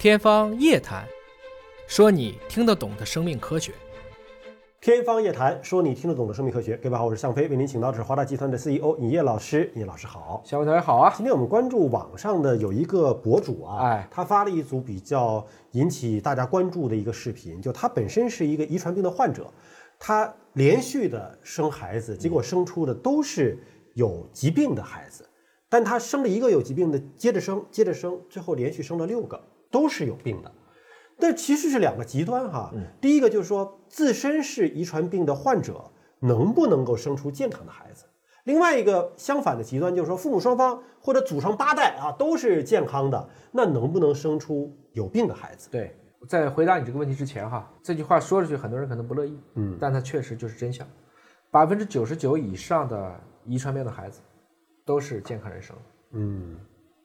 [0.00, 1.04] 天方夜谭，
[1.86, 3.74] 说你听得懂的生命科学。
[4.80, 6.74] 天方夜谭，说你听得懂的生命科学。
[6.78, 9.70] 各位好，我是向飞，为您请到的是华大集团的 CEO 尹烨老师。
[9.74, 11.12] 尹烨老师好，向飞同学好啊！
[11.14, 19.52] 今天我们关注网上的有一个博主啊，哎他发了一组比较引起大家关注的一个视频，就他本身是一个遗传病的患者，
[19.98, 23.58] 他连续的生孩子，结果生出的都是
[23.92, 25.28] 有疾病的孩子，
[25.68, 29.38] 但他生了一个有疾病的，接着生，接着生，最后连续生了六个，
[29.70, 30.52] 都是有病的。
[31.18, 32.72] 但其实是两个极端哈。
[33.00, 38.04] 第一个就是说，自身是遗传病的患者，能不能够生出健康的孩子？
[38.44, 45.68] 另外一个相反的极端就是说，父母双方或者祖上八代啊都是健康的，那能不能生出有病的孩子？
[45.70, 45.94] 对，
[46.26, 50.86] 在回答你这个问题之前哈，这句话说出去，很多人可能不乐意，嗯，但它确实就是真相。
[51.50, 54.22] 百分之九十九以上的遗传病的孩子
[54.86, 55.76] 都是健康人生。
[56.12, 56.56] 嗯，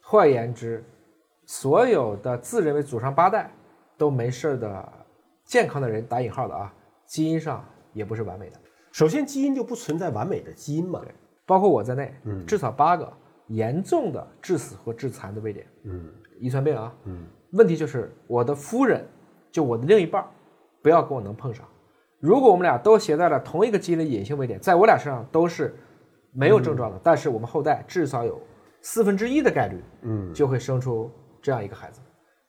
[0.00, 0.82] 换言之，
[1.48, 3.50] 所有的自认为祖上八代
[3.96, 4.92] 都没事儿的
[5.46, 6.70] 健康的人（打引号的啊），
[7.08, 7.64] 基因上
[7.94, 8.60] 也不是完美的。
[8.92, 11.02] 首先基因就不存在完美的基因嘛。
[11.46, 13.10] 包括我在内，嗯，至少八个
[13.46, 19.02] 严重的致死或致残的位点，嗯遗传病啊，嗯，问题就是我的夫人，
[19.50, 20.22] 就我的另一半，
[20.82, 21.66] 不要跟我能碰上。
[22.20, 25.74] 如果我们俩都携带了同一个基因的隐性位点，在我俩身上都是
[26.30, 28.38] 没有症状的，但是我们后代至少有
[28.82, 31.10] 四分之一的概率，嗯，就会生出
[31.42, 32.00] 这样一个孩子。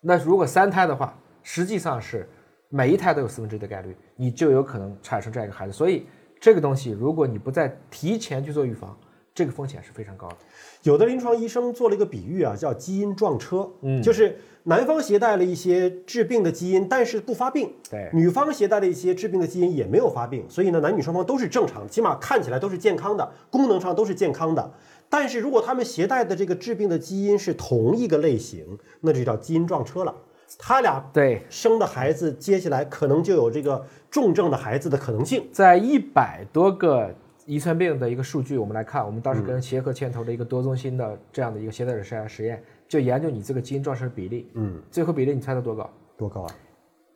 [0.01, 2.27] 那如果三胎的话，实际上是
[2.69, 5.73] 每一胎都有四分之一的概率，你就有可能产生这样一个孩子。
[5.73, 6.05] 所以
[6.39, 8.97] 这个东西，如果你不在提前去做预防，
[9.33, 10.35] 这个风险是非常高的。
[10.83, 24.71] 有的临床医生做了一个比喻啊，叫基因撞车，嗯，就是男方携带了一些致病的基因，但是不发病，对女方携带了一些致病的基因也没有发病，所以呢，男女双方都是正常，起码看起来都是健康的，功能上都是健康的。
[25.09, 30.15] 但是如果他们携带的这个致病的基因是同一个类型，那就叫基因撞车了。
[30.57, 35.47] 他俩对，生的孩子，接下来可能就有这个重症的孩子的可能性。
[35.51, 37.13] 在一百多个
[37.45, 45.89] 遗传病的一个数据，我们来看，我们当时跟协和牵头的一个多中心的这样的一个携带者筛查实验，就研究你这个基因撞车的比例，嗯，最后比例你猜它多高？
[46.17, 46.55] 多高啊？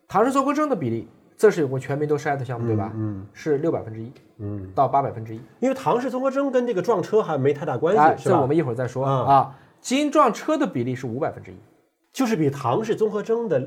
[0.08, 1.08] 唐氏综合症的比例，
[1.38, 2.92] 这是有过全民都筛的项目，对吧？
[2.96, 5.42] 嗯，是六百分之一，嗯，到八百分之一。
[5.60, 8.36] 因为唐氏综合征跟这个撞车还没太大关系，哎，是吧？
[8.36, 9.60] 这我们一会儿再说啊啊。
[9.82, 11.56] 基因撞车的比例是五百分之一，
[12.14, 13.60] 就是比唐氏综合征的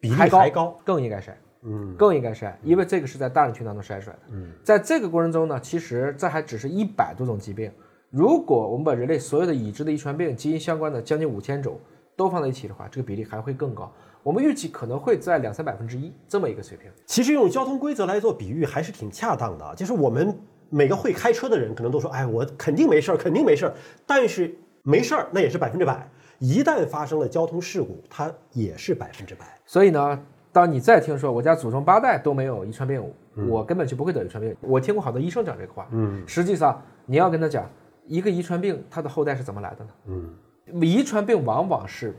[0.00, 0.78] 比例还高还高。
[0.84, 1.30] 更应该筛，
[1.62, 4.22] 嗯，更应该筛，因为这个是在大人群当中筛出来的。
[4.32, 7.70] 嗯，在这个过程中呢，其实这还只是一百多种疾病。
[8.10, 11.78] 如果我们把人类所有的已知的遗传病基因相关的将近五千种
[12.20, 13.90] 都放在一起的话，这个比例还会更高。
[14.22, 16.90] 我们预计可能会在两三百分之一这么一个水平。
[17.06, 19.74] 其实用交通规则来做比喻还是挺恰当的啊。
[19.74, 20.38] 就是我们
[20.68, 23.74] 每个会开车的人可能都说，哎，我肯定没事儿，肯定没事儿。
[24.04, 26.06] 但是没事儿那也是百分之百，
[26.38, 29.46] 一旦发生了交通事故，它也是百分之百。
[29.64, 30.22] 所以呢，
[30.52, 33.02] 当你再听说我家祖宗八代都没有遗传病，
[33.48, 34.54] 我根本就不会得遗传病。
[34.60, 37.66] 我听过好多医生讲这个话，嗯，实际上你要跟他讲，
[38.06, 39.90] 一个遗传病它的后代是怎么来的呢？
[40.08, 40.34] 嗯，
[40.80, 42.14] 遗传病往往是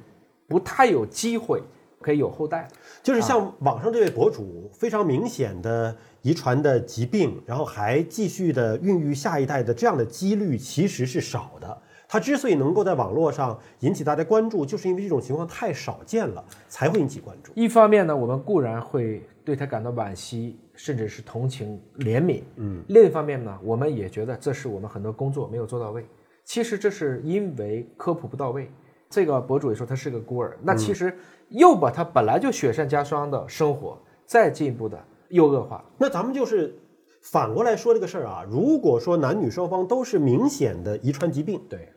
[0.48, 1.62] 不太有机会
[2.02, 2.76] 可以有后代的。
[3.04, 11.82] 就是像网上这位博主，非常明显的遗传的疾病，然后还继续的孕育下一代的这样的几率其实是少的。
[12.08, 17.54] 他之所以能够在网络上引起大家关注，就是因为这种情况太少见了，才会引起关注。
[17.56, 22.42] 一方面呢，我们固然会对他感到惋惜，甚至是同情、怜悯。
[22.58, 26.06] 嗯，另一方面呢，我们也觉得这是我们很多工作没有做到位。
[26.52, 28.70] 其实这是因为科普不到位。
[29.10, 31.18] 这个博主也说他是个孤儿，那其实
[31.48, 35.82] 又把他本来就雪上加霜的生活再进一步的又恶化。
[35.98, 36.78] 那咱们就是
[37.22, 41.88] 反过来说这个事儿啊，如果说男女双方都是明显的遗传疾病，对，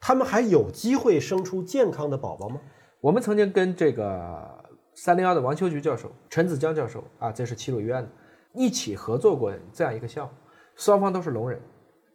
[0.00, 2.60] 他们还有机会生出健康的宝宝吗？
[3.00, 4.44] 我们曾经跟这个
[4.92, 8.08] 三零幺的王秋菊教授、陈子江教授啊，这是齐鲁医院的，
[8.54, 10.32] 一起合作过这样一个项目，
[10.74, 11.60] 双方都是聋人，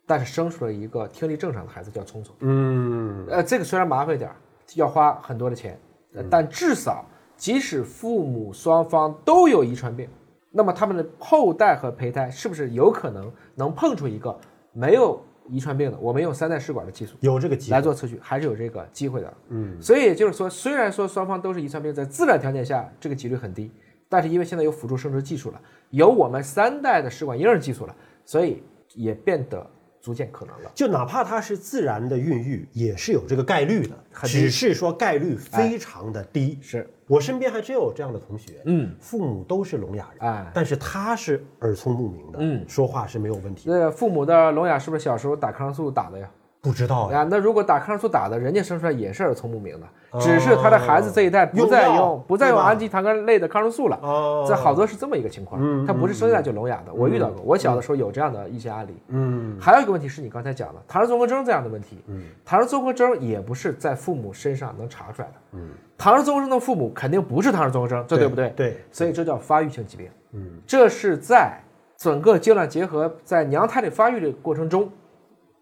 [0.05, 2.35] 但是生出了一个听力正常的孩子，叫聪聪。
[2.39, 4.35] 嗯，呃，这个虽然麻烦一点儿，
[4.75, 5.79] 要花很多的钱，
[6.13, 7.03] 呃但至少
[7.35, 10.07] 即使父母双方都有遗传病，
[10.51, 14.37] 那么他们的后代和胚胎是不是有可能能碰出一个
[14.71, 15.97] 没有遗传病的？
[15.99, 17.81] 我们用三代试管的技术有这个机会来。
[17.81, 19.33] 做测序，还是有这个机会的。
[19.49, 23.71] 嗯，所以也就是说，虽然说双方都是遗传病，在自然条件下这个几率很低，
[24.07, 28.63] 但是因为现在有辅助生殖技术了，有我们三代的试管婴儿技术了，所以
[28.93, 29.65] 也变得
[30.05, 30.69] 逐渐可能了。
[30.75, 36.59] 就哪怕它是自然的孕育，也是有这个概率的，只是说概率非常的低。
[36.61, 43.79] 是，我身边还真有这样的同学，嗯，父母都是聋哑人，哎，但是他是耳聪目明的，嗯说话是没有问题的。
[43.79, 46.29] 那父母的聋哑是不是小时候打抗生素打的呀？
[46.61, 49.87] 不知道呀，啊，那如果打抗生素打的，人家生出来也是耳聪目明的，
[50.19, 53.99] 只是他的孩子这一代不再用不再用氨基糖苷类的抗生素了。
[54.01, 56.93] 哦，这好多是这么一个情况，嗯它不是生下来就聋哑的。
[56.93, 58.95] 我遇到过，我小的时候有这样的一些案例。
[59.09, 65.33] 嗯还有一个问题是你刚才讲的唐氏综合征这样的问题，嗯唐氏综合征也不是在父母身上能查出来的。
[65.53, 68.49] 嗯，唐氏综合征的父母肯定不是唐氏综合征，这对不对？
[68.55, 70.07] 对，所以这叫发育性疾病。
[70.33, 71.57] 嗯，这是在
[71.97, 74.89] 整个精卵结合在娘胎里发育的过程中，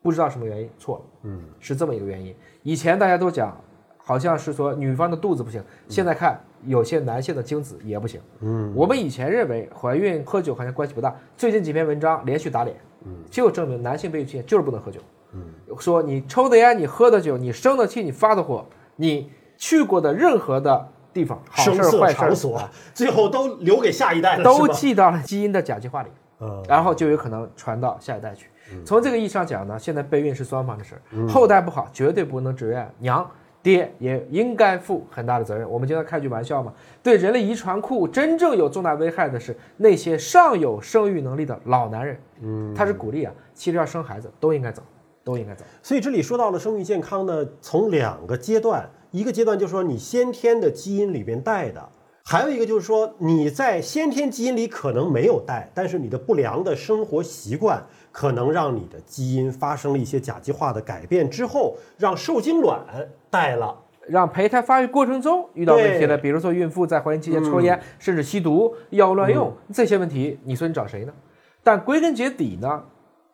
[0.01, 2.35] 不知道什么原因错了，嗯，是这么一个原因。
[2.63, 3.55] 以前大家都讲，
[4.03, 8.19] 好像是说女方的肚子不行，现在看有些男性的精子也不行。
[8.41, 14.99] 嗯，我们以前认为怀孕喝酒好像关系不大，最近几篇文章连续打脸，嗯，就证明男性备孕期间就是不能喝酒。
[15.31, 15.45] 嗯，
[15.79, 18.65] 说你抽的烟，你喝的酒，你生的气，你发的火，
[18.97, 26.09] 你去过的任何的地方，好事儿坏事儿场所，最后都留给下一代了，都记到了基因的甲基化里。
[26.09, 28.49] 嗯然后就有可能传到下一代去。
[28.83, 33.25] 从这个意义上讲呢，现在备孕是双方的事儿，后代不好绝对不能只怨娘。
[33.63, 35.67] 爹也应该负很大的责任。
[35.67, 42.19] 我们经常开句玩笑嘛，对人类遗传库真正有重大危害的是那些尚有生育能力的老男人。
[42.41, 44.83] 嗯，他是鼓励啊，其实要生孩子都应该走，
[45.23, 45.63] 都应该走。
[45.81, 51.89] 所以这里说到了生育健康呢，从两个阶段，一个阶段就是说你先天的基因里边带的，
[52.25, 62.81] 还有一个就是说你在先天基因里可能没有带，但是你的不良的生活习惯可能让你的基因发生了一些甲基化的改变之后，让受精卵
[63.29, 63.77] 带了。
[64.07, 71.13] 让胚胎发育过程中遇到问题了，比如说孕妇在怀孕期间抽烟，甚至吸毒、药物乱用、这些问题，你说你找谁呢？
[71.61, 72.83] 但归根结底呢，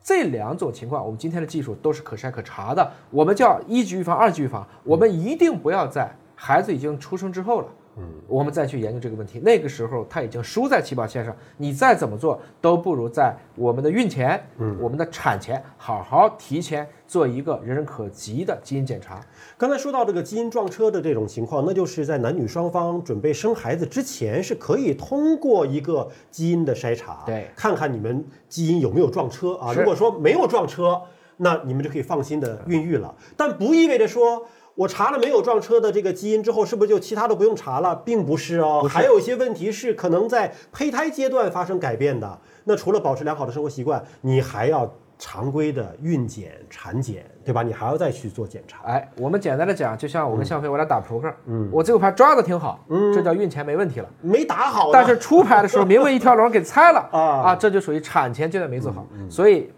[0.03, 7.67] 这两种情况，我们今天的技术都是可筛可查的，我们叫一级预防、二级预防，我们一定不要在孩子已经出生之后了。
[7.99, 19.19] 嗯，我们再去研究这个问题，那个时候他已经输在起跑线上，你再怎么做都不如在我们的孕前、嗯、我们的产前好好提前做一个人人可及的基因检查。
[19.57, 29.73] 刚才说到这个基因撞车的这种情况，那就是在男女双方准备生孩子之前，是可以通过一个基因的筛查，对，看看你们基因有没有撞车啊。
[29.73, 31.01] 如果说没有撞车，
[31.35, 33.13] 那你们就可以放心的孕育了。
[33.35, 34.47] 但不意味着说。
[34.79, 37.93] 我查了没有撞车的这个基因之后，是不是就其他都不用查了？
[37.97, 42.39] 并不是哦，还有一些问题是可能在胚胎阶段发生改变的。
[42.63, 47.61] 那除了保持良好的生活习惯，你还要常规的孕检、产检，对吧？
[47.61, 48.79] 你还要再去做检查。
[48.85, 54.07] 哎，我们简单的讲，就像我跟向飞，我俩打扑克，嗯，我这个牌抓的挺好，嗯，这叫孕前没问题了。
[54.21, 59.05] 没打好，但是出牌的时候明明一条龙给拆了啊啊，这就属于产前阶段没做好。
[59.29, 59.69] 所以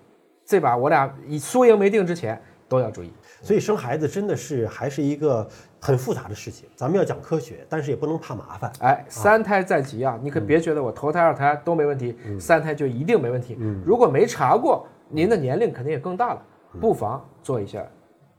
[0.45, 2.39] 这把我俩以输赢没定之前
[2.69, 3.11] 都要注意。
[3.41, 5.47] 所以生孩子真的是还是一个
[5.79, 8.71] 很复杂的事情，咱们要讲科学，但是也不能怕麻烦。
[8.79, 13.57] 哎，三胎在即啊，你可别觉得我头胎二胎都没问题，三胎就一定没问题。
[13.85, 16.41] 如果没查过，您的年龄肯定也更大了，
[16.79, 17.85] 不妨做一下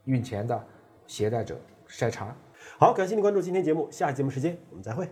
[0.05, 0.63] 孕前的
[1.05, 2.35] 携带者筛查。
[2.77, 5.07] 好，感谢您关注今天节目，下期节目时间我们再会。